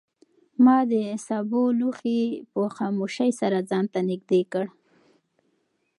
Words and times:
ما 0.65 0.77
د 0.91 0.93
سابو 1.27 1.63
لوښی 1.79 2.21
په 2.51 2.61
خاموشۍ 2.77 3.31
سره 3.41 3.57
ځان 3.69 3.85
ته 3.93 3.99
نږدې 4.09 4.41
کړ. 4.51 4.65